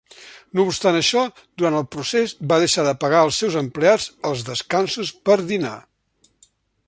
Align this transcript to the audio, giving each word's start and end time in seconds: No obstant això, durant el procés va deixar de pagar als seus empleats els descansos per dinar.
No 0.59 0.63
obstant 0.69 0.95
això, 0.99 1.25
durant 1.61 1.77
el 1.79 1.85
procés 1.95 2.33
va 2.53 2.59
deixar 2.63 2.87
de 2.87 2.95
pagar 3.05 3.21
als 3.25 3.41
seus 3.43 3.59
empleats 3.63 4.09
els 4.31 4.43
descansos 4.49 5.15
per 5.29 5.41
dinar. 5.53 5.77